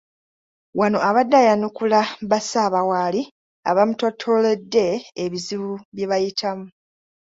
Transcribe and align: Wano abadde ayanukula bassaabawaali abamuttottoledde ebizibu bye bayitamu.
Wano 0.79 0.97
abadde 1.09 1.35
ayanukula 1.41 1.99
bassaabawaali 2.29 3.21
abamuttottoledde 3.69 4.85
ebizibu 5.23 5.71
bye 5.95 6.05
bayitamu. 6.11 6.65